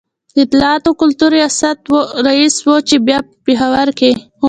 [0.33, 1.31] د اطلاعاتو کلتور
[2.27, 4.29] رئیس و چي بیا په پېښور کي ومړ